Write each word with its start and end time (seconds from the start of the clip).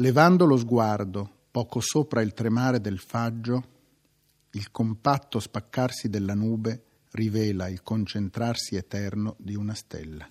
Levando 0.00 0.46
lo 0.46 0.56
sguardo 0.56 1.30
poco 1.50 1.80
sopra 1.80 2.22
il 2.22 2.32
tremare 2.32 2.80
del 2.80 2.98
faggio, 2.98 3.62
il 4.52 4.70
compatto 4.70 5.38
spaccarsi 5.38 6.08
della 6.08 6.32
nube 6.32 6.84
rivela 7.10 7.68
il 7.68 7.82
concentrarsi 7.82 8.76
eterno 8.76 9.36
di 9.38 9.54
una 9.56 9.74
stella. 9.74 10.26